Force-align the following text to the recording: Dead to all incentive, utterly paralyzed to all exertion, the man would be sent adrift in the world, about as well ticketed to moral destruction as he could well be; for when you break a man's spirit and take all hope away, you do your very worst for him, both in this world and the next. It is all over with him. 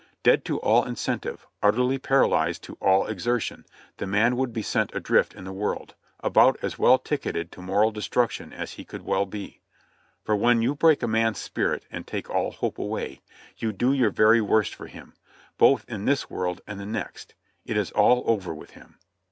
Dead 0.23 0.43
to 0.43 0.59
all 0.61 0.83
incentive, 0.83 1.45
utterly 1.61 1.99
paralyzed 1.99 2.63
to 2.63 2.75
all 2.81 3.05
exertion, 3.05 3.67
the 3.97 4.07
man 4.07 4.35
would 4.35 4.51
be 4.51 4.63
sent 4.63 4.89
adrift 4.95 5.35
in 5.35 5.43
the 5.43 5.53
world, 5.53 5.93
about 6.21 6.57
as 6.63 6.79
well 6.79 6.97
ticketed 6.97 7.51
to 7.51 7.61
moral 7.61 7.91
destruction 7.91 8.51
as 8.51 8.71
he 8.71 8.83
could 8.83 9.03
well 9.03 9.27
be; 9.27 9.61
for 10.23 10.35
when 10.35 10.59
you 10.63 10.73
break 10.73 11.03
a 11.03 11.07
man's 11.07 11.37
spirit 11.37 11.85
and 11.91 12.07
take 12.07 12.31
all 12.31 12.49
hope 12.51 12.79
away, 12.79 13.21
you 13.57 13.71
do 13.71 13.93
your 13.93 14.09
very 14.09 14.41
worst 14.41 14.73
for 14.73 14.87
him, 14.87 15.13
both 15.59 15.85
in 15.87 16.05
this 16.05 16.31
world 16.31 16.61
and 16.65 16.79
the 16.79 16.85
next. 16.87 17.35
It 17.63 17.77
is 17.77 17.91
all 17.91 18.23
over 18.25 18.55
with 18.55 18.71
him. 18.71 18.97